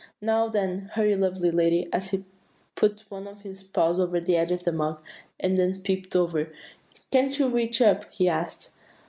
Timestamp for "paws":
3.61-3.99